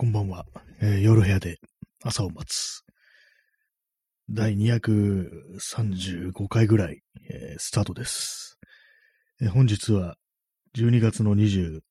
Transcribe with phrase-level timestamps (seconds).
[0.00, 0.46] こんばんは。
[0.80, 1.58] えー夜部屋で
[2.02, 2.80] 朝を待つ。
[4.30, 8.58] 第235回ぐらい、えースタートです、
[9.42, 10.16] えー本日は
[10.74, 11.82] 12月の27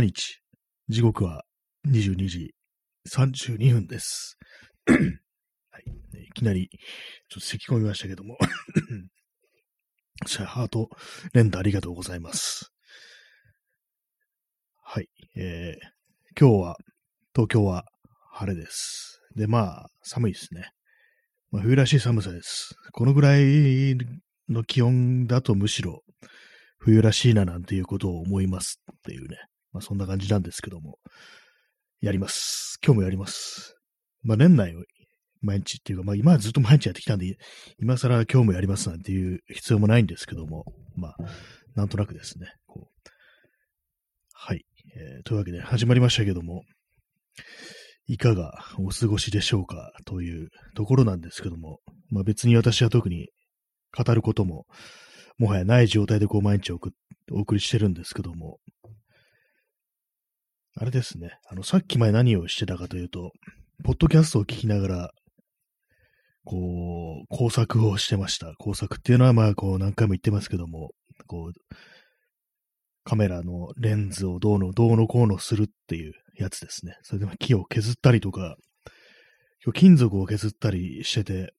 [0.00, 0.40] 日。
[0.88, 1.44] 時刻は
[1.86, 2.56] 22時
[3.08, 4.36] 32分です。
[4.90, 4.98] は
[5.78, 5.84] い、
[6.26, 8.36] いきなり、ちょっと咳込みましたけども。
[10.26, 10.90] じゃあ、ハート
[11.32, 12.72] 連打ありがとうございます。
[14.82, 15.08] はい。
[15.36, 15.94] えー
[16.36, 16.76] 今日は、
[17.34, 17.84] 東京は
[18.30, 19.20] 晴れです。
[19.34, 20.70] で、まあ、寒いですね。
[21.50, 22.76] まあ、冬らしい寒さです。
[22.92, 23.96] このぐらい
[24.48, 26.02] の気温だとむしろ
[26.78, 29.36] 冬らしいななんていうことを思いますっていうね。
[29.72, 30.98] まあ、そんな感じなんですけども。
[32.00, 32.78] やります。
[32.84, 33.74] 今日もやります。
[34.22, 34.84] まあ、年内を
[35.40, 37.36] 毎日っていうか、まあ、今はずっと毎日やってきたんで、
[37.80, 41.16] 今更今日もやりますなんていう必要もないんですけども、まあ、
[41.74, 42.52] なんとなくですね。
[42.66, 43.10] こう
[44.34, 44.64] はい。
[44.94, 46.62] えーというわけで始まりましたけども、
[48.06, 49.92] いかがお過ごしでしょうか？
[50.04, 53.28] というところなんですけども、まあ別に私は特に
[53.96, 54.66] 語ることも、
[55.38, 56.90] もはやない状態でこう毎日おく
[57.32, 58.58] お送りしてるんですけども、
[60.76, 63.30] あれですね、あの、さっき前何をしてたかというと、
[63.84, 65.10] ポッドキャストを聞きながら、
[66.44, 68.54] こう、工作をしてました。
[68.58, 70.90] 工作っていうのはまあこう何回も言ってますけども、
[71.26, 71.74] こう、
[73.04, 76.96] カメラのレンズをどうの、どうのこうのするっていうやつですね。
[77.02, 78.56] それで木を削ったりとか、
[79.72, 81.54] 金属を削ったりしてて、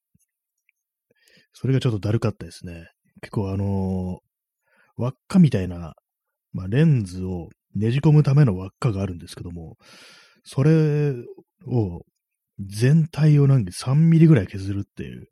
[1.52, 2.88] それがちょっとだるかったですね。
[3.20, 4.26] 結構あのー
[4.96, 5.94] 輪っかみたいな、
[6.52, 9.76] まあ、レンズをねじ込むための輪っかがあるんですけども、
[10.44, 11.12] それ
[11.66, 12.00] を
[12.58, 15.26] 全体をなんか3ミリぐらい削るっていう、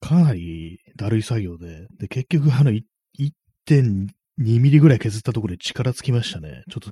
[0.00, 6.62] かなりだるい作業で、で、結局あの1.2ミリぐらい削ったところで力つきましたね。
[6.70, 6.90] ちょっと、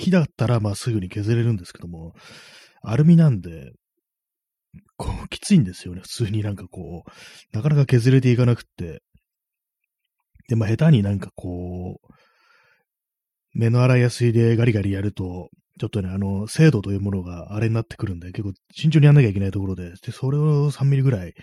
[0.00, 2.14] 木だったらまあすぐに削れるんですけども、
[2.82, 3.72] アルミなんで、
[4.96, 6.00] こう、きついんですよね。
[6.02, 9.02] 普通になんかこう、なかなか削れていかなくって。
[10.48, 12.14] で、まあ下手になんかこう、
[13.52, 21.34] 目の洗いやすいでガリガリやると、ちょっとね、あの、精度というものがあれになってくるんで、結構慎重にやんなきゃいけないところで、で、それを3ミリぐらい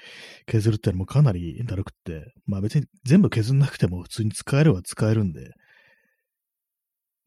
[0.45, 5.51] 削るってのもかなりだるくって、まあ別に全部削んなくても普通に使えれば使えるんで、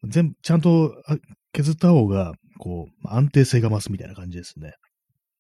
[0.04, 0.94] 全部、ちゃんと
[1.52, 4.74] 削った方が、こう、安定性が増すみたいな感じですね。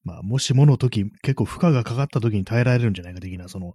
[0.02, 3.74] まあ、もしもの時、結構負荷がかかった時に耐えられるんじゃないか的な、その、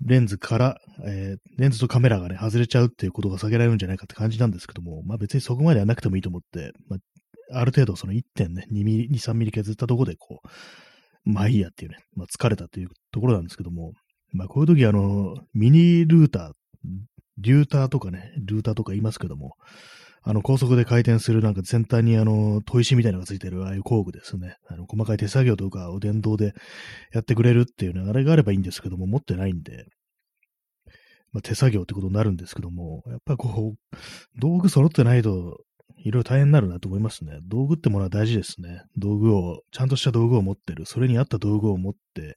[0.00, 0.76] レンズから、
[1.06, 6.96] えーレンズとカメラがね、外れちゃうっていうことが避けられるんじゃないかって感じなんですけども、まあ別にそこまでやらなくてもいいと思って、ま
[7.52, 13.92] あ、ある程度その1.2ミリ、2、3ミリ削ったところで、こう、まあいいやっていうね、まあ疲れたというところなんですけども、
[14.32, 16.52] まあこういう時あの、ミニルーター、
[17.38, 19.56] リューターとかね、ルーターとか言いますけども、
[20.26, 24.56] あの高速で回転するなんか全体にあの、砥石みたいなのがついてるああいう工具ですね。
[24.68, 26.54] あの、細かい手作業とかを電動で
[27.12, 29.84] やってくれるっていうね、あれがあればいいんですけども、持ってないんで、
[31.32, 33.96] まあ、手作業ってことになるんですけども、やっぱこう、
[34.40, 35.58] 道具揃ってないと、
[35.98, 37.38] いろいろ大変になるなと思いますね。
[37.46, 38.82] 道具ってものは大事ですね。
[38.96, 40.86] 道具を、ちゃんとした道具を持ってる。
[40.86, 42.36] それに合った道具を持って、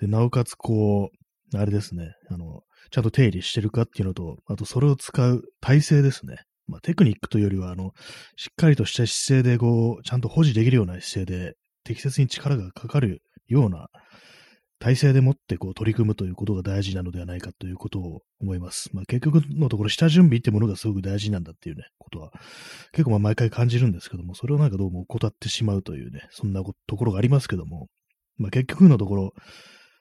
[0.00, 1.10] で、なおかつこ
[1.52, 6.36] う、あれですね、あの、ちゃんと手入れしてるかっていうのと、あとそれを使う体勢ですね。
[6.66, 7.92] まあ、テクニックというよりは、あの、
[8.36, 11.54] しっかりとした姿勢で、こう、ちゃんと保持できるような姿勢で、
[11.84, 13.88] 適切に力がかかるような
[14.78, 18.90] 体勢でもって、こう、取り組むということが大事なのではないかということを思います。
[18.92, 22.30] まあ、結局のところ、下準備ってものがすごく大事なんだっていうね、ことは、
[22.92, 27.88] 結構まあ、毎回感じるんですけども、それをなんかどうも怠ってしまうというね、そんなところがありますけども、
[28.36, 29.32] まあ、結局のところ、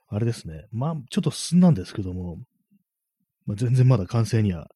[0.10, 2.38] あれですね、まあ、ちょっと進んだんですけども、
[3.48, 4.68] まあ、全然まだ完成には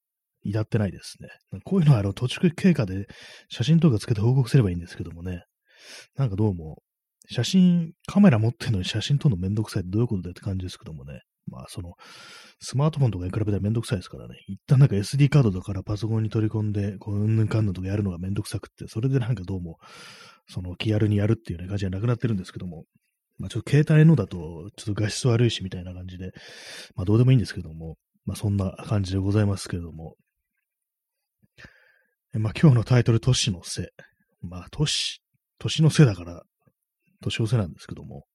[0.44, 1.30] 至ってないですね。
[1.64, 3.06] こういうのはあの途中経過で
[3.50, 5.44] 写真とかつけて報告すればいいんですけどもね。
[6.16, 6.82] なんかどうも、
[7.30, 11.22] 写真、カメラ持ってるのに写真撮るのめんどくさいってどういうことだって感じですけどもね。
[11.48, 11.94] まあその、
[12.60, 14.36] スマートフォンとかに比べたらめんどくさいですからね。
[14.48, 19.78] 一旦なんか SD カードだからパソコンに取り込んで、こう、うんぬんかんぬんとかやるのがめんどくさくって、それでなんかどうも、
[20.48, 22.86] その気軽にやるっていうね感じじゃなくなってるんですけども。
[23.38, 26.32] まあちょっと携帯のだと、ちょっと画質悪いしみたいな感じで、
[26.96, 30.16] まあどうでもいいんですけども、まあそんな感じでございますけれども。
[32.34, 33.92] まあ今日のタイトル、都市の背。
[34.42, 35.22] まあ都市、
[35.60, 36.44] 年の瀬だから、
[37.22, 38.26] 年の瀬なんですけども、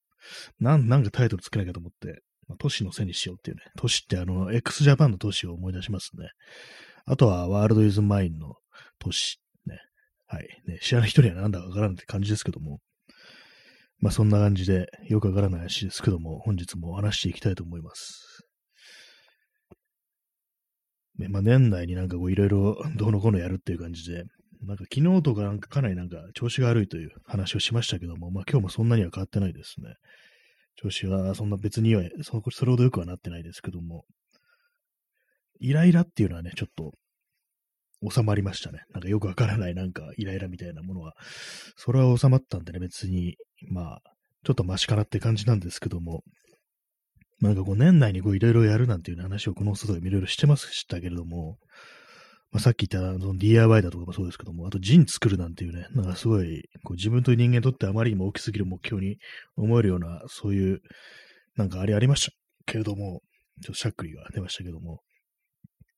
[0.60, 6.28] なん、なんかタイトルつけなきゃと思って、まあ、都市の瀬にしようっていうね、都市ってあの、x ジャパンの都市を思い出しますね。
[7.04, 8.54] あとは、ワールドイズマインの
[8.98, 9.40] 都市。
[9.66, 9.78] ね。
[10.26, 10.48] はい。
[10.66, 12.80] ね、知らない人にはなんだかわからんって感じですけども、
[13.98, 18.45] まあそんな感じで、よくわからない話ですけども、本日も話していきたいと思います。
[21.18, 24.24] まあ年内になんかこういろいろ どうのこうのやるっていう感じで、
[24.62, 29.94] なんか昨日とかなんかかなりなんか調子が悪いという話をしましたけども、まあ今日もそんなには変わってないですね。
[30.76, 34.04] 調子はそんな別にはそそれほど良くはなってないですけども、
[35.58, 36.92] イライラっていうのはね、ちょっと
[38.10, 38.80] 収まりましたね。
[38.92, 41.14] なんかよくわからないなんかイライラみたいなものは。
[41.76, 43.36] それは収まったんでね、別に、
[43.68, 44.02] まあ、
[44.44, 46.22] ちょっとマシかなって感じなんですけども、
[47.40, 51.58] なんかこう年内にこういろいろやるなんていう話をこの外でいろいろしてましたけれども、
[52.52, 59.18] まあ、さっき言ったその DIY だとかもそうですけども、あとジン作るなんていうね、なんかすごいこう自分という人間にとってあまりにも大きすぎる目標に
[59.56, 60.80] 思えるような、そういう、
[61.56, 62.32] なんかあれありました
[62.64, 63.20] けれども、
[63.62, 65.00] ちょっとしゃっくりが出ましたけども、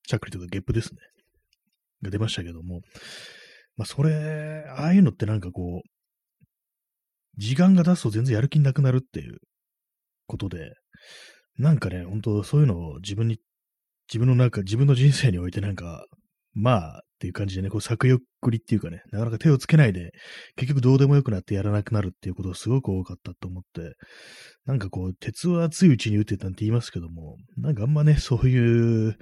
[0.07, 0.99] しゃっくりというかゲップですね。
[2.01, 2.81] が出ましたけども、
[3.77, 5.89] まあそれ、ああいうのってなんかこう、
[7.37, 9.37] 時間が経つと全然やる気なくなるっていう
[10.29, 10.73] ことで、
[11.57, 13.39] なんかね、本当そういうのを自分に、
[14.07, 16.05] 自分の中、自分の人生においてなんか、
[16.53, 20.11] まあっていう感じでね、こう作欲りっていうかね、なかなか手をつけないで、
[20.55, 23.95] 結局どうでもよくなってやらなくなるっていうことがすごく多かったと思って、
[24.65, 29.17] なんかこう、鉄は熱いうちに打ってたなんて言いますけども、なんかあんまね、そういう、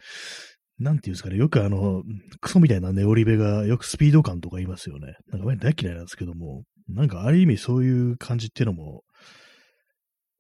[0.80, 2.04] なんていうんですかね、よくあの、
[2.40, 5.16] クソみたいなネオリベがよくスピード感とか言いますよね。
[5.32, 9.02] なんか大嫌いなんですけども、なんかある意味そういう感じっていうのも、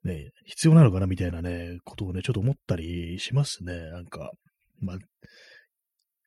[0.07, 3.77] ね、必要なのかなみたいなね、ことをね、ちょっと思ったりしますね。
[3.92, 4.31] なんか、
[4.80, 4.98] まあ、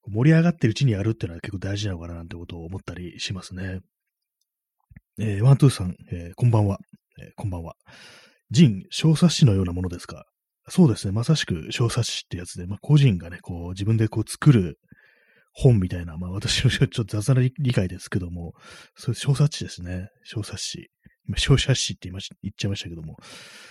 [0.06, 3.80] 盛り上がってるうちにやるっていうのは結構大事なのかななんてことを思ったりしますね。
[5.18, 6.78] えー、ワントゥーさん、えー、こんばんは、
[7.20, 7.74] えー、こんばんは。
[8.50, 10.24] ジン、小冊子のようなものですか？
[10.68, 11.12] そうですね。
[11.12, 14.78] まさしく小冊子ってやつで、まあ、個人がね、こう、自分でこう作る
[15.52, 18.52] 本みたいな、まあ、私のちょっと雑な理解ですけども、
[18.96, 20.08] そういう小冊子ですね。
[20.24, 20.90] 小冊子。
[21.30, 23.16] 今、小冊子って言いまし言っちゃいましたけども、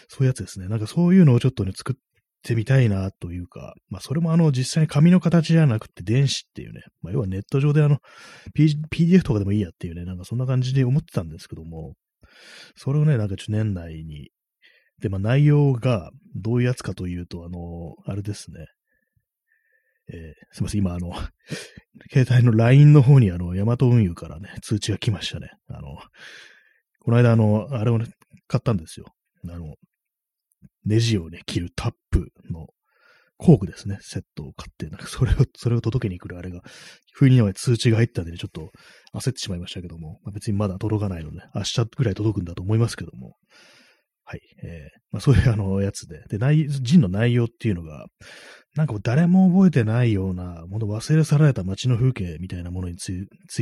[0.07, 0.67] そういうやつですね。
[0.67, 1.95] なんかそういうのをちょっとね、作っ
[2.43, 7.99] てみたいなというか、まあ、それもあの、実際に紙の形じゃなくて電子っていうね、まあ、要はネット上であの、
[8.53, 11.95] P、PDF とかでもいいやっていうね、なんかそんな感じで思ってたんですけども、
[12.75, 14.29] それをね、なんかちょっと年内に
[14.99, 18.65] で、まあ内容がどういうやつかというと、あの、あれですね。
[20.11, 21.13] えー、すいません、今、あの、
[22.11, 25.51] 携帯の LINE の方に、あの、ヤマト運輸からね、通知が来ましたね。
[25.67, 25.97] あの、
[27.09, 28.05] この間、あの、あれをね、
[28.47, 29.07] 買ったんですよ。
[29.43, 29.73] あの、
[30.85, 32.67] ネジをね、切るタップの
[33.37, 36.61] 工具ですね、セットを買って、なんかそれを、それを届けに来るあれが、
[37.13, 38.69] 不意に通知が入ったんで、ね、ちょっと
[39.15, 43.37] 焦ってしまいましたけども、まあ、別にまだ届かないので、明日ぐらい届くんだと思いますけども、
[44.29, 44.41] はい。
[44.61, 46.23] えー、まあ、そういうあの、やつで。
[46.29, 48.05] で、内、人の内容っていうのが、
[48.75, 53.11] なんか誰も覚えてないような、もの忘れ去られた街の風景みたいなものにつ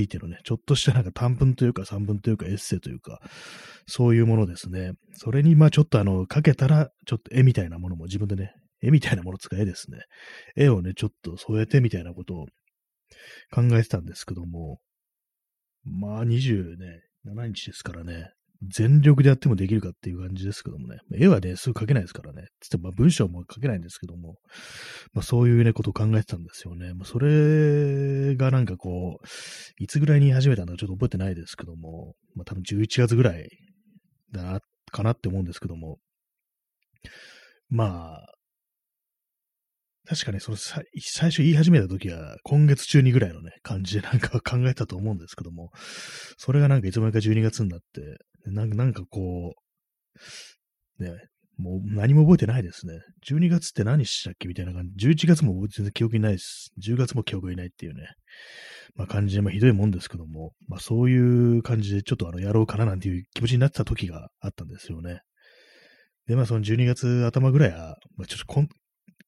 [0.01, 3.21] いてのね、ちょっとしたなんか短文というか三文というかエッセイというか、
[3.85, 4.91] そういうものですね。
[5.13, 9.99] それにまあちょっとあの、かけたら、ちょっと絵みたいなものも自分でね、絵みたいなもの使えですね。
[10.57, 12.45] 絵をね、ちょっと添えてみたいなことを
[13.51, 14.79] 考えてたんですけども、
[15.85, 16.73] まあ27
[17.53, 18.31] 日ですからね、
[18.61, 20.97] 全力でやってもできるかっていう感じですけどもね。
[21.13, 22.47] 絵はね、すぐ描けないですからね。
[22.59, 24.37] つってまあ文章も書けないんですけども、
[25.13, 26.93] まあそういうね、ことを考えてたんですよね。
[26.93, 33.47] まあそれがなんかこう、いつぐらいに始めたのかちょっと覚えてないですけども、まあ多分11月ぐらい
[34.31, 34.59] だな、
[34.91, 35.99] かなって思うんですけども、
[37.69, 38.37] まあ、
[40.07, 40.85] 確かにその最
[41.31, 45.69] 初言い始めた時は今月中にぐらいのね、感じでなんか考えたと思うんですけども、
[46.37, 47.85] それがなんかいつの間にか12月になって、
[48.51, 49.53] なんかなんかこ
[50.99, 51.11] う、ね、
[51.57, 52.93] もう何も覚えてないですね。
[53.27, 54.47] 12月って何したっけ？
[54.47, 55.07] みたいな感じ。
[55.07, 56.71] 11月も全然記憶にないです。
[56.83, 58.03] 10月も記憶にないっていうね。
[58.95, 65.21] まあ感じで、まあひどいもんですけども、まあそういう感じでちょっとあのやろうかななんていう気持ちになってた時があったんですよね。
[66.27, 68.67] で、まあその12月頭ぐらいは、まあちょっとこん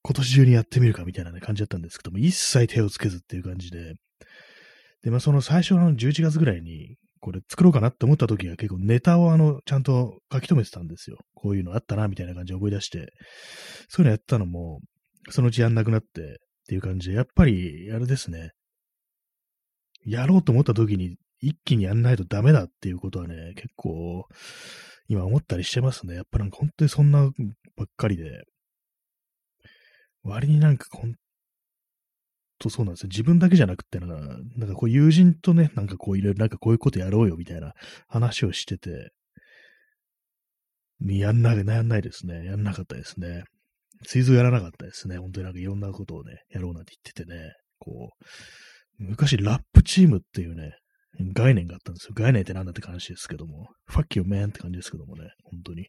[0.01, 3.95] 今年中にやってみるかみたいな、ね、感じだったんですけども、一切手をつけずっていう感じで、
[5.03, 11.17] で、まあその最初の11月ぐらいに、これ作ろうかなって思った時は結構ネタをあの、ちゃんと書き留めてたんですよ。
[11.33, 13.11] こういうのあったな、みたいな感じで思い出して、
[13.89, 14.79] そういうのやったのも、
[15.29, 16.35] そのうちやんなくなってっ
[16.67, 18.51] ていう感じで、やっぱり、あれですね。
[20.05, 24.25] やろうと思った時に一気にやんないとダメだっていうことはね、結構、
[25.07, 26.15] 今思ったりしてますね。
[26.15, 27.29] やっぱなんか本当にそんな
[27.75, 28.43] ばっかりで、
[30.23, 31.15] 割になんかほん
[32.59, 33.09] とそうなんですよ。
[33.09, 37.73] 自分だけじゃなくてな、なんかこう友人とね、なんかこういろいろなんかこういうことやろうよみたいな
[38.07, 39.11] 話をしてて、
[41.01, 42.45] やんな、やんないですね。
[42.45, 43.43] やんなかったですね。
[44.05, 45.17] 水蔵やらなかったですね。
[45.17, 50.73] 本当になんかいろんなことをね、やろうなんて言っててね、こう、昔ラップチームっていうね、
[51.33, 52.13] 概念があったんですよ。
[52.15, 55.87] 概念ってなんだって話ですけども、fuck you man って感じですけどもね、本当に。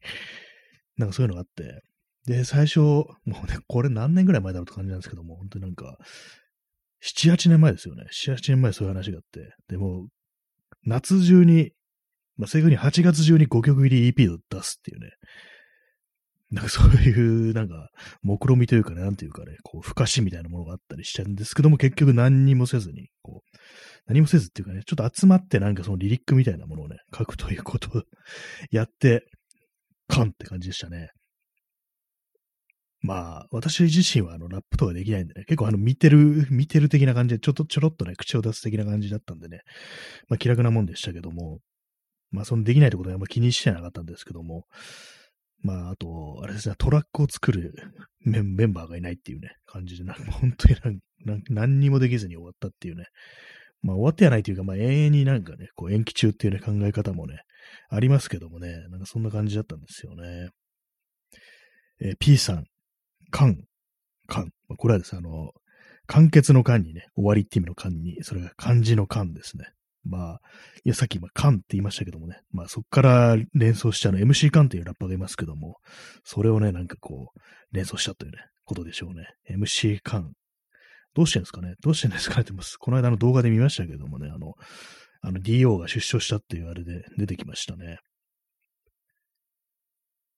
[0.96, 1.82] なんかそういうのがあって、
[2.26, 5.96] で、最初、もうね、これ何年ぐらい前だろうって感じなんですけども、本当になんか、
[7.02, 8.04] 7、8年前ですよね。
[8.12, 9.54] 7、8年前そういう話があって。
[9.68, 10.08] でも、
[10.84, 11.72] 夏中に、
[12.36, 15.10] まあ、正確に8月中に5曲入り EP を出すっていうね、
[16.50, 17.90] なんかそういう、なんか、
[18.22, 23.58] 目論みというかね、なんていうかね、こう、不可視みたいなものがあったりしちゃうんですけども、結局何にもせずに、こう、
[24.06, 28.02] 何もせずっていうかね、ちょっと集まってなんかそのリリックみたいなものをね、書くということを
[28.72, 29.24] やって、
[30.08, 31.10] カンって感じでしたね。
[33.02, 39.60] まあ、私自身はあの、ラップとかできないんでね、結構あの、見てる、見てる的な感じで、ちょっとちょろっとね、口を出す的な感じだったんでね、
[40.28, 41.60] まあ、気楽なもんでしたけども、
[42.30, 44.66] まあ、そのできないってことはあんま気にしてなかったんですけども、
[45.62, 47.74] まあ、あと、あれですね、トラックを作る
[48.24, 53.06] メンバーがいないっていうね、感じで、なんか本当になん何にもできずに終わったっていうね。
[53.82, 57.42] まあ終わってはないというか、まあ永遠になんかね、こう延期中っていうね、考え方もね、
[57.88, 60.48] ありますけどもね、なんかそんな感じだったんですよね。
[62.00, 62.64] えー、P さん、
[63.30, 63.64] カン、
[64.26, 64.50] カン。
[64.76, 65.52] これはですね、あの、
[66.06, 69.66] 完結の間にね、終わりって意味の間に、それが漢字の間ですね。
[70.04, 70.40] まあ、
[70.84, 75.76] いや、さっき、まあ、カンって言いましたけどもね、まあ、そっから連想したの、MC カンっていうラッパーがいますけども、
[76.24, 77.40] それをね、なんかこう、
[77.72, 79.26] 連想したというね、ことでしょうね。
[79.50, 80.32] MC カン。
[81.14, 81.74] どうしてんですかね？
[81.82, 84.54] どうしてんですかねってますこの間の動画で見ましたけどもね、あの、
[85.22, 87.98] あの DO が出所したっていうあれで出てきましたね。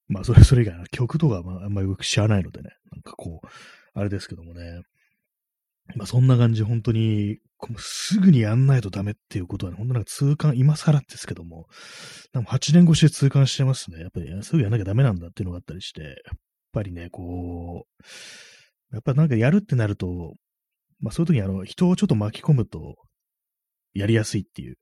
[0.07, 3.47] まあ、それ、それ以外の曲とかまあ、あんまりよく知らないのでね、なんかこう、
[3.93, 4.81] あれですけどもね。
[5.95, 7.39] まあ、そんな感じ、本当に、
[7.77, 11.67] すぐにやんないとダメっていうことはね、本当なんか痛感、今更ですけども、
[12.33, 13.99] なん8年越しで痛感してますね。
[13.99, 16.13] やっぱり、すぐやんなきゃダメなんだっていうのがあったりして、やっ
[16.71, 17.85] ぱりね、こ
[18.91, 20.35] う、やっぱなんかやるってなると、
[20.99, 22.95] まあそういう時にあの、人をちょっと巻き込むと、
[23.93, 24.77] やりやすいっていう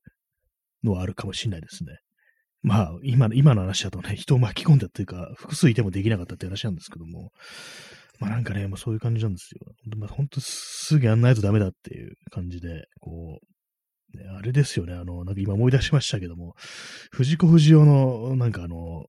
[0.84, 2.00] のはあるかもしれないですね。
[2.64, 7.32] まあ、今の、今の話だとね、人を巻き込んだっていうか、複数いてもできなかったって話なんですけども、
[8.20, 9.62] まあなんかね、もうそういう感じなんですよ。
[9.98, 13.40] まあ、ほんとすぐやんないとダメだっていう感じで、こ
[14.14, 16.54] う、ね、あれですよね、あの、なんか今思い出しましたけども、
[17.12, 19.06] 藤子不二雄の、なんかあの、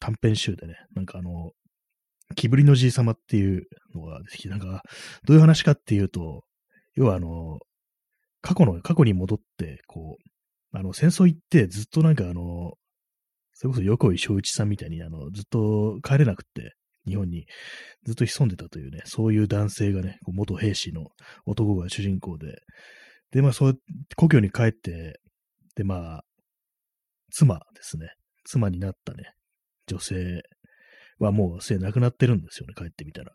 [0.00, 1.52] 短編集でね、なんかあの、
[2.34, 3.62] 木ぶりのじい様っていう
[3.94, 4.82] のが、なんか、
[5.24, 6.42] どういう話かっていうと、
[6.96, 7.60] 要はあの、
[8.40, 10.35] 過去の、過去に戻って、こう、
[10.76, 12.74] あの、戦争行ってずっとなんかあの、
[13.54, 16.74] それこそ横井正一さんみたいに、あの、ずっと帰れなくって、
[17.06, 17.46] 日本に
[18.04, 21.06] ずっと潜んでたというね、そういう男性がね、元兵士の
[21.46, 22.58] 男が主人公で、
[23.30, 23.78] で、まあ、そう、
[24.16, 25.18] 故郷に帰って、
[25.76, 26.24] で、まあ、
[27.30, 28.08] 妻ですね。
[28.44, 29.32] 妻になったね、
[29.86, 30.42] 女性
[31.18, 33.32] はもうすでに亡くなってるんですよね、帰ってみたら。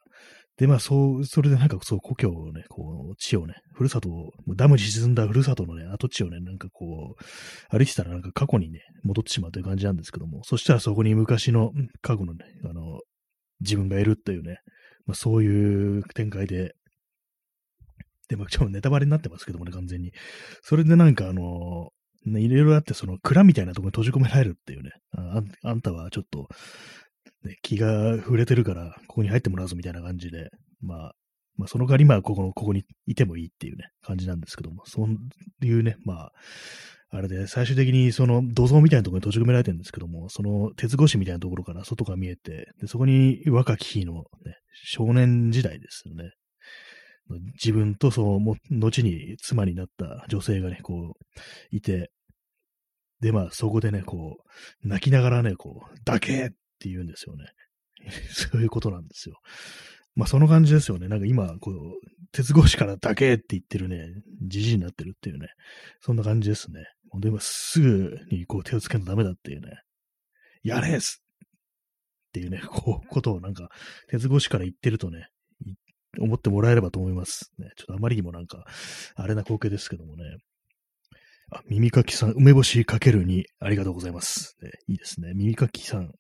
[0.61, 11.71] で、まあ、そう、それでなんかそう、故郷をね、こう、地をね、ふるさとを、ダムに沈んだふるさとのね、跡地をね、なんかこう、歩いてたらなんか過去にね、戻ってしまうという感じなんですけども、そしたらそこに昔の
[12.03, 12.99] 過去のね、あの、
[13.59, 14.59] 自分がいるっていうね、
[15.07, 16.75] まあ、そういう展開で、
[18.29, 20.11] で、まあ、ちょっとネタバレになってますけどもね、完全に。
[20.61, 21.89] それでなんかあの、
[22.25, 26.49] ね、いろいろあって、その蔵みたいなところに閉じ込められるっていうね、ああんたはちょっと、
[27.43, 30.49] ね、気が触れてるから、ここに入ってもらうぞみたいな感じで、
[30.81, 31.13] まあ、
[31.57, 36.31] まあ、その代わり、まあ、ここの、ここにいてもいいっていうね、感じなんですけども、そういうね、まあ、
[37.13, 44.23] あれで、最終的にその土蔵みたいなところに閉じ込められてるんですけども、その鉄格子みたいなところから外が見えて、でそこに若き日の、ね、
[44.85, 46.31] 少年時代ですよね。
[47.53, 52.11] 自分とその、も、後に妻になった女性がね、こう、いて、
[53.19, 54.37] で、まあ、そこでね、こ
[54.83, 56.49] う、泣きながらね、こう、だけっ
[56.81, 57.45] って言うんですよね。
[58.33, 59.39] そういうことなんですよ。
[60.15, 61.07] まあ、その感じですよね。
[61.07, 61.75] なんか今、こう、
[62.31, 64.07] 鉄格子からだけって言ってるね、
[64.41, 65.47] じじいになってるっていうね、
[65.99, 66.85] そんな感じですね。
[67.09, 69.81] ほんでもすぐにこう手をつけるとダメだっていうね、
[70.63, 71.23] やれす
[72.29, 73.69] っていうね、こう、ことをなんか、
[74.09, 75.27] 鉄格子から言ってるとね、
[76.19, 77.51] 思ってもらえればと思います。
[77.57, 78.65] ね、ちょっとあまりにもなんか、
[79.15, 80.23] あれな光景ですけどもね。
[81.51, 84.55] あ、耳かきさん、梅干しかけるにありがとうございます。
[84.61, 85.33] ね、いいですね。
[85.35, 86.11] 耳かきさん、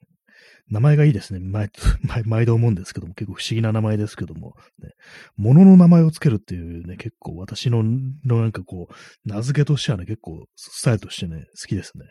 [0.71, 1.39] 名前がいいですね。
[1.39, 1.69] 毎
[2.25, 4.91] 毎度思うんですけども、結構不思議な名前ですけども、ね、
[5.35, 12.05] 物の名前をつけるっていうね、結構私の、のなんかこう、名付けとしてはね、結構スタイルとしてね、好きですね。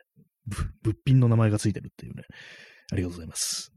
[0.83, 2.25] 物品の名前がついてるっていうね、
[2.93, 3.73] ありがとうございます。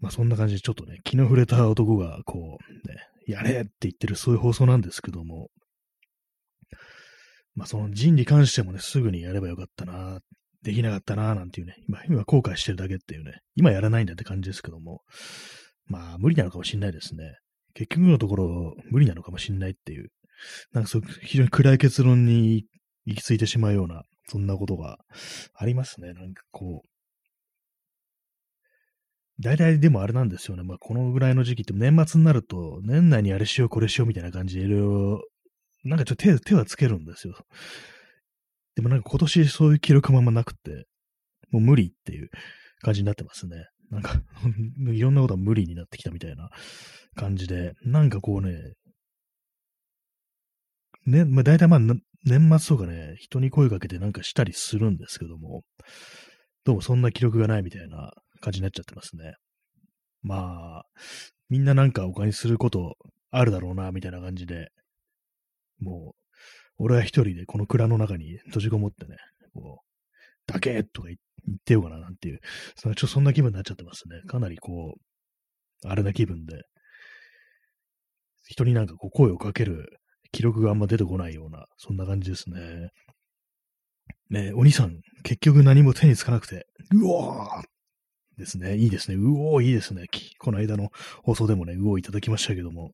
[0.00, 5.48] まあそんな感じでちょっとね、気の触れた男がこう、ね、やれって言ってるそういう放送なんですけども、
[7.54, 10.20] まあその人に関してもね、すぐにやればよかったな
[10.62, 15.02] できなかったなぁなんていうね、今、今後悔してるだけっていうね、今やらないんだって感じですけども、
[15.86, 17.36] まあ無理なのかもしれないですね。
[17.74, 20.10] 結局のところ無理なのかもしれないっていう、
[20.72, 22.64] なんかそう、非常に暗い結論に
[23.06, 24.98] 行き着いてしまうような、そんなことが
[25.54, 26.12] ありますね。
[26.12, 26.88] なんかこう、
[29.40, 30.64] 大体でもあれなんですよね。
[30.64, 35.22] まあ、このぐらいの時期って年末になると、年内にあれしよう、これしようみたいな感じでいろいろ、
[35.84, 37.34] なんかちょっと手手はつけるんですよ。
[38.78, 40.86] でもなんか今年そういう記録もあんまなくて、
[41.50, 42.30] もう無理っていう
[42.80, 43.66] 感じになってますね。
[43.90, 44.22] なんか
[44.92, 46.48] いろんなことは無理になってきたみたいな
[47.16, 48.74] 感じで、なんかこうね、
[51.06, 51.80] ね、まあ、大体まあ、
[52.24, 55.64] 年末とかね、人に声かけてなんかしたりするんですけども、
[56.62, 59.34] どうもそんな記録がないみたいな感じになっちゃってますね。
[60.22, 60.84] まあ、
[61.48, 62.96] みんななんかお金すること
[63.32, 64.68] あるだろうな、みたいな感じで、
[65.80, 66.17] もう、
[66.78, 69.16] 俺は一人でこの蔵の中に閉じこもってね、
[69.54, 72.40] こう、だけとか言ってようかな、なんていう、
[72.76, 74.22] そちょそんな気分になっちゃってますね。
[74.28, 76.62] かなりこう、あれな気分で、
[78.46, 79.98] 人になんかこう声をかける
[80.32, 82.90] 記録があんま出てこないような、そんな感じですね。
[84.30, 87.77] ねお兄さん、結局何も手につかなくて、うわー
[88.38, 88.76] ですね。
[88.76, 89.16] いいですね。
[89.16, 90.06] うおー、いいですね。
[90.38, 90.88] この間の
[91.22, 92.92] 放送でもね、うおーいただきましたけども、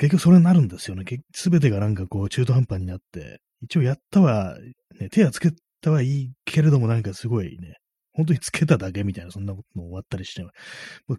[0.00, 1.04] 結局それになるんですよね。
[1.34, 4.56] すべてがなんかこう中途半端になって、一応やったは、
[4.98, 5.50] ね、手はつけ
[5.80, 7.76] たはいいけれどもなんかすごいね、
[8.14, 10.44] 本当につけただけみたいな、そんなことも終わったりして、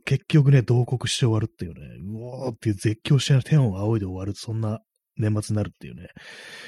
[0.05, 4.79] 結局ね、同国して終わるっていうね、うおーっていう絶叫して天を仰いで終わる、そんな
[5.17, 6.10] 年末になるっていうね、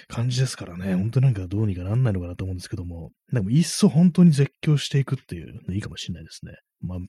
[0.08, 6.54] 感じですからね、本当なんかどうにかなんないのかなと思うんですけども、でもいっそ本当に絶叫していくっていう、ね、いいかもしれないですね。
[6.82, 7.00] まあ、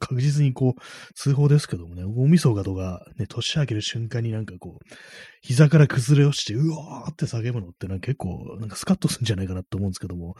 [0.00, 4.94] 確実にこう、通報ですけどもね、大晦日とか、ね、年明ける瞬間になんかこう、
[5.42, 10.34] 膝から崩れ落ちて、うわーって叫ぶのってなんか結構、なんかスカッとするんじゃないかなと思うんですけども、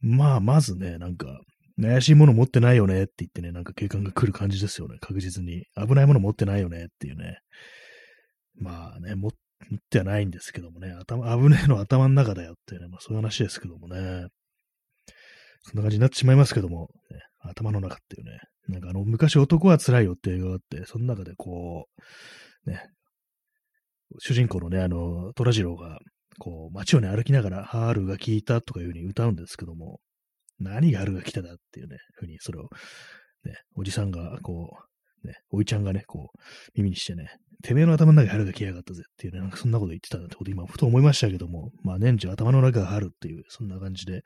[0.00, 1.40] まあ、まずね、なんか、
[1.80, 5.64] 怪しいもの持ってないよねって言ってね、なんか警官が来る感じですよね、確実に。
[5.76, 7.38] 危ないもの持ってないよねっていうね。
[8.56, 9.32] まあね、持っ
[9.70, 14.26] 言ってはないんですけどもね、頭、危ねえの頭の中だよっていうね、まあそういう話ですけどもね。
[15.62, 18.38] そんな感じになってしまいますけども、ね、頭の中っていうね。
[18.68, 21.86] なんかあの、昔男は辛いよって映画があって、その中でこ
[22.66, 22.82] う、ね、
[24.18, 25.98] 主人公のね、あの、虎次郎が、
[26.38, 30.00] こう、街をね、歩きながら、春が聞いたとかいうふうに歌うんですけども、
[30.58, 32.64] 何が春が来ただっていうね、ふうに、それを、
[33.44, 34.89] ね、おじさんが、こう、
[35.24, 36.38] ね、おいちゃんがね、こう、
[36.74, 44.22] 耳にしてね、てめえの頭の中に春が来やがったぜっていうね、なんかそんなこと言ってたんだってこと今、ふと思いましたけども、まあ年中頭の中が春っていう、そんな感じで、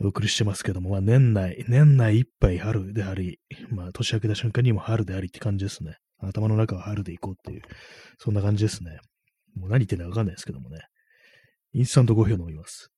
[0.00, 3.38] お送りしてますけども、まあ年内、年内いっぱい春であり、
[3.70, 5.96] まあ年明けた瞬間にも春でありって感じですね。
[6.20, 7.62] 頭の中は春でいこうっていう、
[8.18, 8.98] そんな感じですね。
[9.54, 10.78] もう何言ってんだかわかんないですけどもね。
[11.74, 12.90] インスタントコーヒーを飲みます。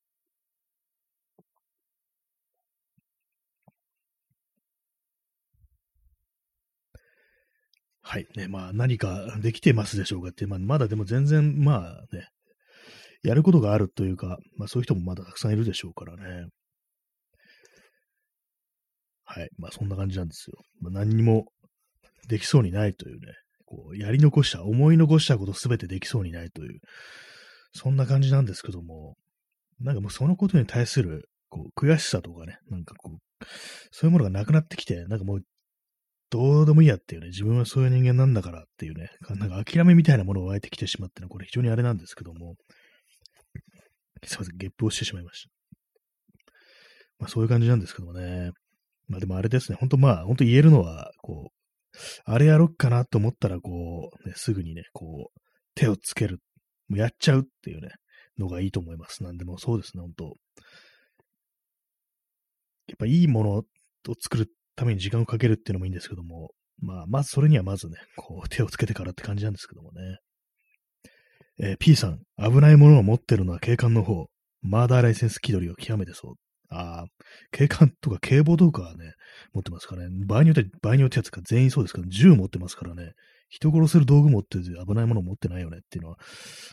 [8.07, 8.27] はい。
[8.35, 12.27] ね、まあ何かできてますでしょうかって、まあまだでも全然、まあね、
[13.23, 16.45] やることがあるというか、まあそういう人もまだたくさんいるでしょうからね。
[19.23, 19.49] はい。
[19.57, 20.57] まあそんな感じなんですよ。
[20.81, 21.45] まあ、何にも
[22.29, 23.33] できそうにないというね、
[23.65, 26.79] こう、やり残した、思い残したことすべてできそうにないという、
[27.73, 29.15] そんな感じなんですけども、
[29.79, 33.45] なんかもうそのことに対する、こう、悔しさとかね、なんかこう、
[33.89, 35.41] そういうものがなくなってきて、なんかもう
[36.29, 42.55] どうでもいいやっていうね、自分はそういう人間なんだからっていうね、なんか諦めみたいなものが湧いてきてしまってね、これ非常にあれなんですけども、
[44.23, 45.49] すいません、ゲップをしてしまいました。
[47.19, 48.51] まあそういう感じなんですけどもね。
[49.07, 51.55] まあでもあれですね、ほんとまあ、ほんと言えるのは、こう、
[52.25, 55.41] あれやろっかなと思ったら、こう、ね、すぐにね、こう、
[55.75, 56.39] 手をつける、
[56.87, 57.89] もうやっちゃうっていうね、
[58.37, 59.23] のがいいと思います。
[59.23, 60.35] なんでもそうですね、ほんと。
[62.87, 63.63] やっぱいいものを
[64.19, 70.19] 作るために時間をかけるっていうのもいいんですけども、まあ、まずそれにはまずね、こう 手をつけてからって感じなんですけどもね。
[71.57, 74.27] えー、P さん、危ないものを持ってるのは警官の方。
[74.61, 76.35] マーダーライセンス気取りを極めてそう。
[76.69, 77.07] ああ、
[77.51, 79.13] 警官とか警棒とかはね、
[79.53, 80.25] 持ってますからね。
[80.25, 83.13] 場合によって、場合によってやつか全員そうですけど、銃持ってますからね。
[83.47, 86.17] 人殺せる道具持ってて危ないもの持ってないよねっていうのは、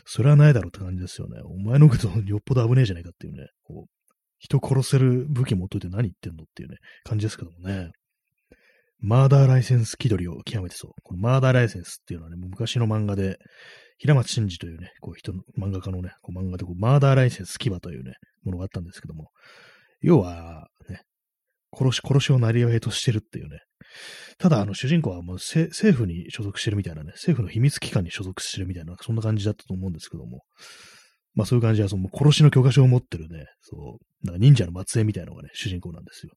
[0.05, 1.39] それはないだろうって感じですよね。
[1.43, 3.47] お前のことよっぽど危ねえじゃないかっていうね。
[3.63, 4.02] こう
[4.43, 7.91] 人殺せる武器持っといて何言ってんのっていうね、感じですけどもね。
[8.99, 10.91] マーダーライセンス気取りを極めてそう。
[11.01, 13.37] このマーダーライセンスっていうのはね、昔の漫画で、
[13.97, 19.29] 平松真二というね、こう人の、漫画家のね、こう漫画でこうマーダーライセンス牙というね、ものがあったんですけども、
[20.01, 21.03] 要は、ね、
[21.73, 23.59] 殺し、殺しを成り上げとしてるっていうね。
[24.39, 30.43] ただ、あの、主人公はもう政府に所属してるみたいなね、政府の秘密機関に所属してるみたいな、そんな感じだったと思うんですけども、
[31.35, 36.33] まあそういう感じで、その殺しの許可証を持ってるね、そう、なんか忍者の末裔みたいなのがね、主人公なんですよ。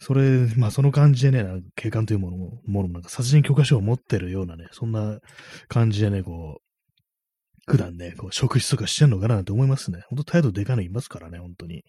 [0.00, 5.18] それ、まあその感じでね、なんか警官というものも、ものなんか殺人許可証を持ってるようなね、そんな
[5.68, 6.62] 感じでね、こう、
[7.70, 10.02] 普段ね、こう、職質とかしてんのかななんて思いますね。
[10.08, 11.84] ほんと態度でかいのいますからね、本当に。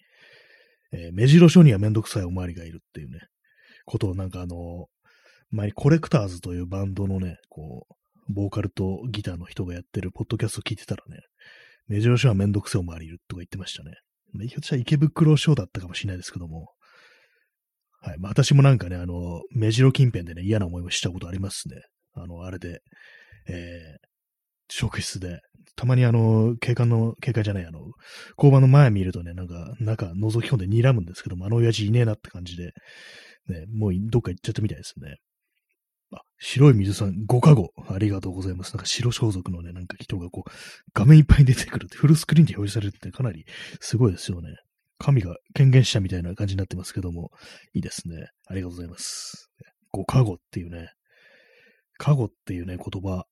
[0.94, 3.20] えー、目白書にはめんどくさいおまわりがいるっていうね、
[3.86, 4.88] ことをなんかあの、
[5.50, 11.22] 前にコレクターズというバンドのね、こう、ボーカルとギターの人がやってるポッドキャスト聞いてたらね、
[11.88, 13.92] 目白書はめんどくせえおまわりいるとか言ってましたね。
[14.40, 16.70] ひょっとしたら池袋ショーだったかもしれないですけども、
[18.02, 18.20] はい。
[18.20, 21.76] まあ、私もなんかね、あの、目白近辺でね、嫌な思いをしたことありますね。
[22.16, 22.82] あの、あれで、
[23.48, 24.08] えー、
[24.70, 25.40] 職質で、
[25.78, 27.80] たまにあの、警官の、警官じゃない、あの、
[28.38, 32.74] 交番の前見るとね、なんか、中覗き込んで睨むんですけども、あの親父いねえなって感じで、
[33.48, 35.16] ね、もうどっか行っちゃったみたいですね。
[36.46, 38.74] 白い水さん、5かご、ありがとうございます。
[38.74, 40.52] なんか白装束のね、なんか人がこう、
[40.94, 43.46] 画面いっぱいに出てくるって、フルスクリーンで表示されるってかなり
[43.80, 44.50] すごいですよね。
[45.00, 47.32] 神が権限したみたいな感じになってますけども、
[47.74, 48.28] いいですね。
[48.46, 49.52] ありがとうございます。
[49.96, 50.90] 5かごっていうね、
[51.98, 53.24] かごっていうね、言葉、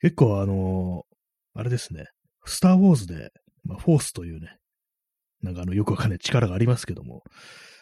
[0.00, 2.06] 結構あのー、あれですね、
[2.46, 3.32] スター・ウォーズで、
[3.64, 4.56] まあ、フォースというね、
[5.42, 7.22] なんかあの、よくわかんない力がありますけども、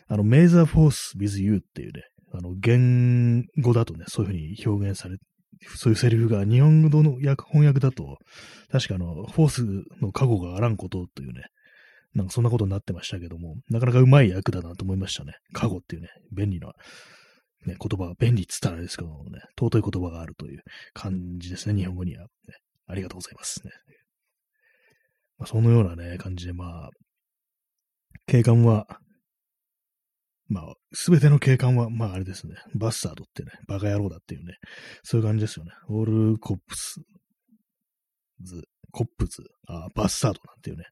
[0.08, 2.02] あの、メイザー・フォース・ウィズ・ユーっていうね、
[2.36, 5.16] あの、言語だとね、そういうふうに表現され、
[5.76, 8.18] そういうセリフが日本語の訳翻訳だと、
[8.70, 9.64] 確かあの、フォース
[10.00, 11.44] の過去があらんことというね、
[12.14, 15.34] なんかそんなことになってましたけども、なかなかうまい役だなと思いましたね。
[15.52, 16.68] 過去っていうね、便利な、
[17.66, 20.60] ね、言葉便利って言ったらあれですけどもね、尊い言葉があるという
[20.92, 22.24] 感じですね、日本語には。
[22.24, 22.28] ね、
[22.86, 23.72] ありがとうございますね。
[25.38, 26.90] まあ、そのようなね、感じで、まあ、
[28.26, 28.86] 警官は、
[30.48, 34.54] まあ、すべての警官は、まああれですね、バスタードってね、バカ野郎だっていうね、
[35.02, 35.72] そういう感じですよね。
[35.88, 37.00] オールコップス
[38.42, 40.84] ズ、コップズ、あバスタードなんていうね、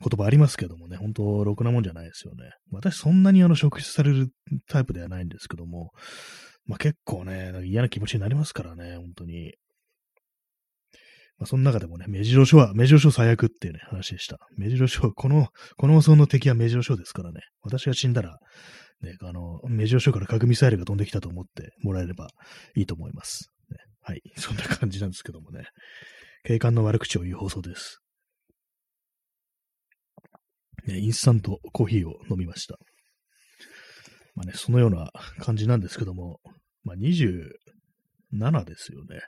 [0.00, 2.50] 言葉ありますけどもね、本当ろくなもんじゃないですよね。
[2.70, 4.28] 私そんなにあの、職質される
[4.68, 5.90] タイプではないんですけども、
[6.66, 9.54] まあ結構ね、嫌な気持ちになりますからね、本当に。
[11.42, 14.38] まあ、その中でもね、目白書は、目白書最悪っていうね、話でした。
[14.56, 18.38] 目白書、この、この放送の敵は目白書ですからね、私が死んだら、
[19.00, 22.28] ね、あの、目白書から核ミサイルが飛んできたと思ってもらえれば
[22.76, 23.48] いいと思います。
[23.72, 24.22] ね、はい。
[24.38, 25.64] そんな感じなんですけどもね。
[26.44, 27.98] 警官の悪口を言う放送です。
[30.86, 32.78] ね、インスタントコーヒーを飲みました。
[34.36, 36.38] まあね、そのような感じなんですけども、
[36.84, 39.22] まあ27ですよね。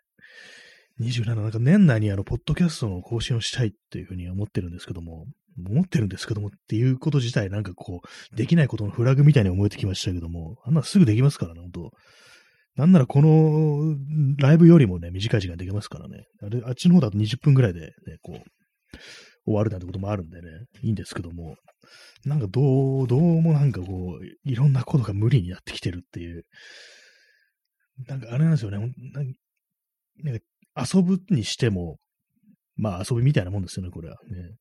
[1.00, 5.26] 27、なんか年内にあの、ポッドキャストの更新をしたいっていうふうに思ってるんですけども、
[5.58, 11.90] 思ってるんですけどもっていうこと自体なんかこう、できないことのフラグみたいに思えてきましたけども、あんなすぐできますからね、ほんと。
[12.76, 13.96] なんならこの
[14.38, 16.24] ライブよりもね、短い時間できますからね。
[16.42, 18.42] あれ、あっちの方だと20分くらいでね、こう、
[19.44, 20.48] 終わるなんてこともあるんでね、
[20.82, 21.56] いいんですけども、
[22.24, 26.44] なんかどう、どうもなんかこう、いろんなことが無理になってきてるっていう、
[28.08, 30.44] なんかあれなんですよね、なんか
[30.76, 31.98] 遊ぶにしても、
[32.76, 34.56] まあ遊びみたいなもんですよね、これはね。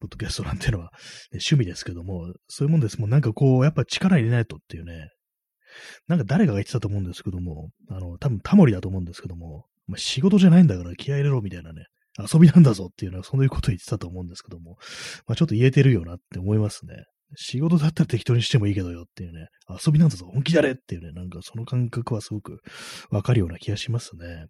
[0.00, 0.90] ポッドキャストなんてのは、ね、
[1.34, 3.00] 趣味ですけども、そういうもんです。
[3.00, 5.08] もうなんかこう、やっぱ力入れないとっていうね。
[6.08, 11.86] なんか誰かが言ってたと思うんですけども、あの、多分タモリだと思うんですけども、まあ、仕事じゃないんだから気合入れろみたいなね。
[12.18, 14.76] 遊びなんだぞっていうのは、そういうこと言ってたと思うんですけども、
[15.26, 17.04] まあ、ちょっと言えてるよなって思いますね。
[17.36, 22.60] 仕事だったら適当にしてもいいけどよっていうね、遊びなんだぞ、本気だれっていうね、なんかその感覚はすごく
[23.10, 24.46] わかるような気がしますね。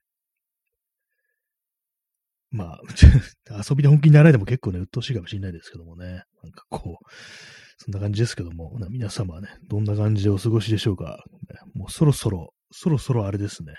[2.55, 2.81] まあ、
[3.69, 6.23] 遊びで本気にならないでも結構ね、鬱陶しいかもしれないですけどもね。
[6.43, 7.13] なんかこう、
[7.79, 11.25] そんな感じですけども、皆様はね、どんな感じでお過ごしでしょうか。
[11.75, 13.75] もうそろそろ、そろそろあれですね。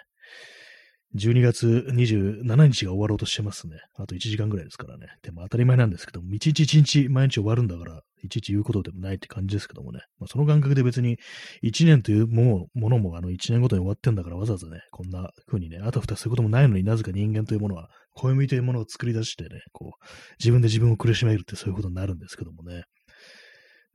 [1.16, 3.78] 12月27日が終わろうとしてますね。
[3.96, 5.08] あと1時間ぐらいですからね。
[5.24, 10.02] でも当たり前なんですけども、一日一日毎日終わるんだから、いちいち言うことでもないって感じですけどもね。
[10.20, 11.18] まあ、その感覚で別に
[11.64, 20.06] 1年というものもあの1年ごとに終わってんだからわざわざね、こんな風にね、あたふたすることもないのになぜか人間というものは、暦というものを作り出してね、こう、
[20.40, 22.84] 自分で自分を苦しめるってそういうことになるんですけどもね。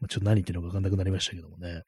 [0.01, 1.83] ま、ちょっと何言ってるのかわかんなくなりましたけどもね。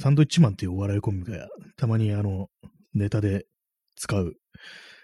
[0.00, 2.46] サンドイッチマンっていうお笑いコンビがたまにあの、
[2.94, 3.46] ネタで
[3.96, 4.34] 使う、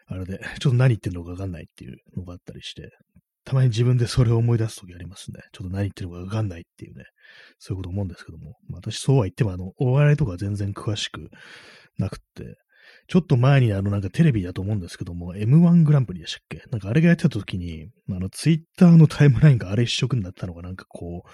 [0.06, 2.90] あれで、ちょっと何言ってるのかわかんないっていうのがあったりして、
[3.44, 5.40] たまに自分でそれを思い出すときありますね。
[5.52, 7.04] ちょっと何言ってるのかわかんないっていうね、
[7.58, 11.28] そういうこと思うんですけども、まあ、私そうは言っても、あの、お笑いとか全然詳しく
[11.98, 12.56] なくって、
[13.06, 16.62] ちょっと前にあのなんかテレビだと思うんですけども、M1 グランプリでしたっけ？
[16.70, 21.28] なんかあれがやってた時に、あのツイッターのタイムラインがあれ一色になったのがなんかこう、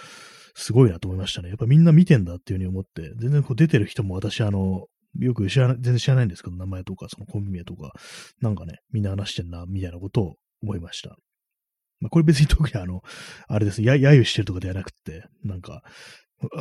[0.54, 1.48] すごいなと思いましたね。
[1.48, 4.86] やっぱみんな見てんだっていうふうに思って、全然こう出てる人も私あの、
[5.18, 7.92] よく知らない、全然知らないんですけど、名前とか、そのコンビ名とか、
[8.40, 11.16] なんかね、みんな話してんな、みたいなことを思いました。
[12.00, 13.02] まあ、これ別に特にあの、
[13.48, 15.82] あれです、や、揶揄してるとかではなくて、なんか、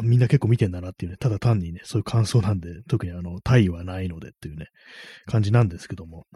[0.03, 4.67] みんな結構見てんだなっていうね、ただ単にね、そういう感想なんで、特にあの、体位はないのでっていうね、
[5.25, 6.27] 感じなんですけども。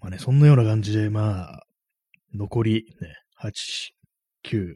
[0.00, 1.62] まあね、そんなような感じで、まあ、
[2.34, 3.52] 残りね、8、
[4.44, 4.74] 9、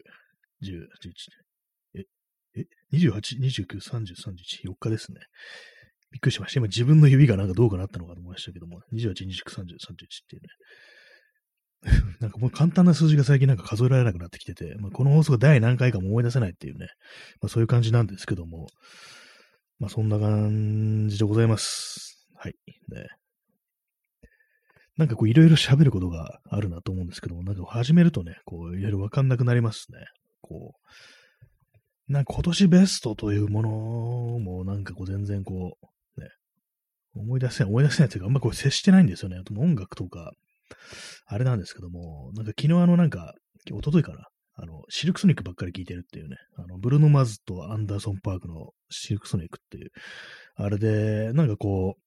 [0.62, 2.04] 10、11、
[2.56, 5.20] え28、29、30、31、4日ですね。
[6.10, 6.60] びっくりしました。
[6.60, 9.76] 今自分の指がなんかどうかなったのかと思いましたけども、28、29、30、31っ
[10.28, 10.48] ていうね。
[12.20, 16.88] なんかもう簡単な数字が最近なんか数えられなくなってきてて、まあ、この放送が第何回かも思い出せないっていうね、
[17.42, 18.68] まあ、そういう感じなんですけども、
[19.78, 22.26] まあそんな感じでございます。
[22.36, 22.54] はい。
[22.88, 23.08] ね。
[24.96, 29.98] なんかこういろいろ喋ることがあるなと思うんですけども、なんか始めるとね、こういろいろわかんなくなりますね。
[30.40, 30.74] こ
[32.08, 33.68] う、なんか今年ベストというもの
[34.38, 35.76] もなんかこう全然こ
[36.16, 36.28] う、ね、
[37.16, 39.36] 思い出せない、思い出せないというか、あんまこう接してないんですよね。
[39.38, 40.32] あと音楽とか、
[41.26, 43.34] あれなんですけども、なんか昨日あのなんか、
[43.66, 49.90] 一昨日かな、あの、シルクソニックばっかり聴いてるっていうね、あの、ブルーノ・マズとアンダーソン・パークのシルクソニックっていう、
[50.56, 52.00] あれで、なんかこう、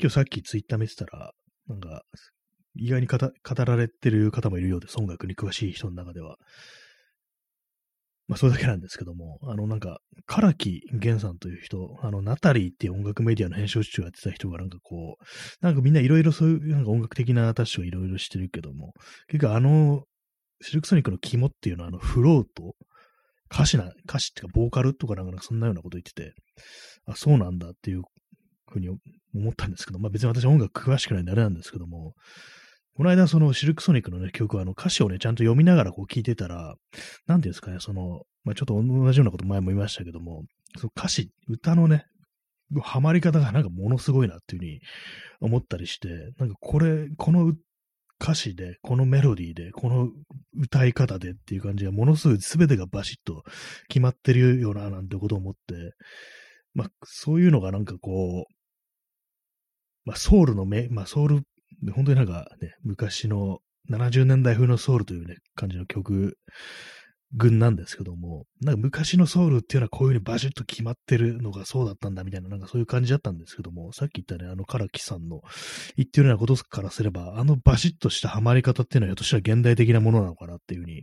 [0.00, 1.32] 今日さっきツイッター見てたら、
[1.68, 2.02] なんか、
[2.74, 3.18] 意外に語
[3.64, 4.98] られてる方もいるようです。
[4.98, 6.36] 音楽に詳しい人の中では。
[8.28, 15.24] まあ、それだけなんですけども、あの、なんか、唐木源さんという人、あの、ナタリーっていう音楽メディアの編集長やってた人が、なんかこう、
[15.64, 18.92] なんかみんないろいろそういう、なんか音楽的なタッシュをいろいろしてるけども、
[19.26, 20.04] 結局あの、
[20.60, 22.74] シルクソニックの肝っていうのは、あの、フロート、
[23.52, 26.32] 歌詞な、歌詞っていうか、ボーカルとかなんかそんなようなこと言ってて、
[27.06, 28.02] あ、そうなんだっていう
[28.70, 28.88] ふうに
[29.34, 32.14] 思ったんですけど、まあ別に私音楽詳しくないんであれなんですけども、
[32.94, 36.74] この間そのシルクソニックのね、曲はあの歌詞をね、ちゃんと読みながらこう聞いてたら、
[37.26, 40.42] なんていうんですかね、その、まあちょっと同じようなこと前も言いましたけども、
[40.78, 42.04] その歌詞、歌のね、
[42.82, 44.80] ハマり方がなんかものすごいなっていうふうに
[45.40, 47.52] 思ったりして、なんかこれ、この
[48.20, 50.08] 歌詞で、このメロディーで、この
[50.56, 53.42] 歌い方でっていう感じがものすごい全てがバシッと
[53.88, 55.94] 決まってるよな、なんてことを思って、
[56.74, 58.52] まあ、そういうのがなんかこう、
[60.04, 61.42] まあ、ソウルのめ、まあ、ソウル、
[61.94, 63.58] 本当になんかね、昔の
[63.90, 66.38] 70年代風のソウルというね、感じの曲
[67.34, 75.40] 群なんですけども、なんか昔のソウルっていうのはこういう風にバシッと決まってるのがそうだったんだみたいな、なんかそういう感じだったんですけども、さっき言ったね、あの唐木さんの
[75.96, 81.02] 言ってるようなことからすれば、あのバシッとしたハマり方っていうのはひょっとしたら現代的なものなのかなっていう風に、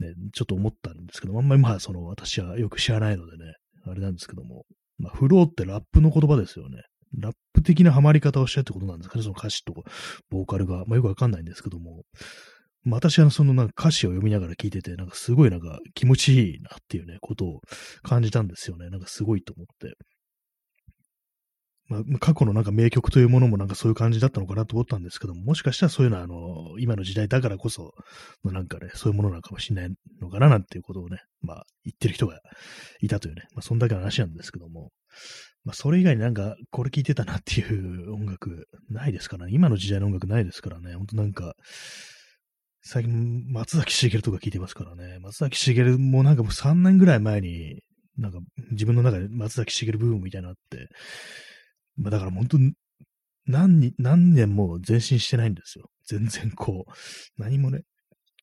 [0.00, 3.54] ね、ちょっと思ったんですけども、あんまりまあその私はよく知らないのでね、
[3.86, 4.64] あれなんですけども、
[4.98, 6.82] まあフローってラップの言葉ですよね。
[7.16, 9.72] ラップ的なハマり方をしたってことなんですかね、その歌詞と
[10.30, 10.84] ボーカルが。
[10.86, 12.02] まあよくわかんないんですけども、
[12.84, 17.60] まあ、私はそのなんか歌詞を読みながら聞いてて、なんかすごいなんか気持ちいいなっていうね、ことを
[18.02, 18.88] 感じたんですよね。
[18.90, 19.94] なんかすごいと思って。
[21.88, 27.94] まあ、過去のなんか名曲というものもなんかそういう感じだったのかなと思ったんですけども、もしかしたらそういうのはあの、今の時代だからこそ
[28.44, 32.40] のなんかね、そういうものなのかもしれないのかななんていうことをね、まあ言ってる人が
[33.00, 34.90] いたというね、まあそんだけの話なんですけども、
[35.64, 41.54] まあそれ以外になんかこれ聞いてたなっていう音楽ないですからね、今の時代の音楽ないですからね、ほんとなんか、
[42.82, 45.18] 最近、松崎しげるとか聞いてますからね。
[45.20, 47.82] 松崎しげるもなんかもう3年ぐらい前に、
[48.16, 48.38] なんか
[48.70, 50.88] 自分の中で松崎しげるブームみたいなのあって、
[51.96, 52.58] まあだから本当
[53.46, 55.90] 何、何年も前進してないんですよ。
[56.06, 57.82] 全然こう、何もね、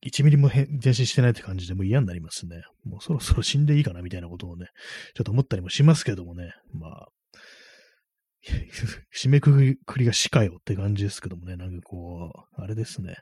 [0.04, 0.50] 1ミリも
[0.84, 2.64] 前進してないって感じでもう嫌になりますね。
[2.84, 4.68] もうそろそろ死んでいいかなみたいなことをね、
[5.16, 6.54] ちょっと思ったりもしますけどもね。
[6.74, 7.08] まあ、
[9.16, 13.16] 締めくくりが死かよって感じですけどもね、なんかこう、あれですね。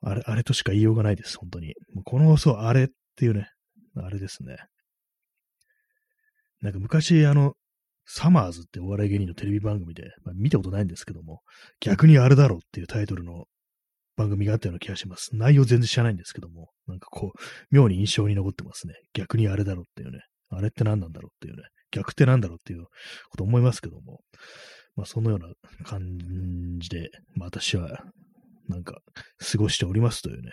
[0.00, 1.74] あれ、あれとしか言いようがないです、本当に。
[1.92, 3.48] もうこの、そう、あれっていうね、
[3.96, 4.56] あれですね。
[6.60, 7.54] なんか昔、あの、
[8.06, 11.42] サマーズってお笑い芸人のテレビ番組で、まあ、見たことないんですけども、
[11.80, 13.46] 逆にあれだろうっていうタイトルの
[14.16, 15.30] 番組があったような気がします。
[15.36, 17.38] 内容全然知らないんですけども、なんかこう、
[17.70, 18.94] 妙に印象に残ってますね。
[19.12, 20.20] 逆にあれだろうっていうね。
[20.50, 21.62] あれって何なんだろうっていうね。
[21.90, 22.84] 逆って何だろうっていう
[23.30, 24.20] こと思いますけども、
[24.96, 25.48] まあそのような
[25.84, 26.00] 感
[26.78, 28.04] じで、まあ私は
[28.68, 29.00] なんか、
[29.52, 30.50] 過ごしておりますというね、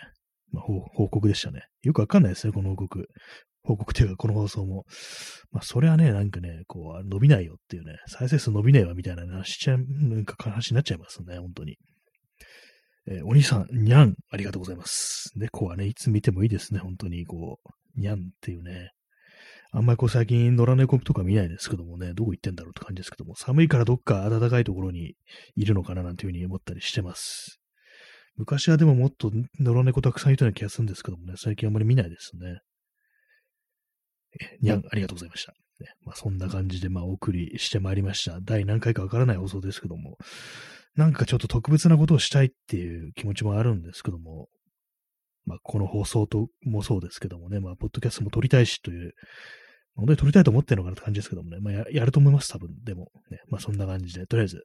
[0.52, 1.62] まあ、報告でしたね。
[1.82, 3.06] よくわかんないですね、この報告。
[3.64, 4.84] 報告っていうか、この放送も。
[5.50, 11.76] まあ、それはね、なんかね、こう、伸びないよっていうね、再生数伸びないわみたいな話しちゃう、なんか話になっちゃいますね、本当に。
[13.06, 15.30] えー、お兄さん、にゃん、ありがとうございます。
[15.36, 18.92] 猫はね、いつ見てもいいですね、本当に、こう、にゃんっていうね。
[19.76, 25.16] あんまりこう最近野良猫とか見ないですけどもね、どこ行ってんだろうって感じですけども、寒いからどっか暖かいところに
[25.56, 27.60] いるのかななんていうふうに思ったりしてます。
[28.36, 32.60] 昔はでももっと野良猫たくさんいたような気がするんですけどもね、最近あんまり見ないですね。
[34.60, 35.54] にゃん、ありがとうございました。
[35.80, 38.38] ね、まあ、そんな感じで、まあ、お送りしてまいりました。
[38.42, 40.18] 第何回かわからない放送ですけども、
[40.96, 44.48] なんかちょっと特別なことをしたいっていう気持ちもあるんですけども、
[45.44, 49.12] まあ、この放送ともそうですけどもね、まあ、ポッドキャストも撮りたいしという、
[49.96, 52.70] 本当に撮りたいと思ってるのかなって感じですけどもね、まあや、やると思います、多分。
[52.84, 54.64] でも、ね、まあ、そんな感じで、とりあえず、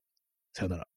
[0.54, 0.88] さよなら。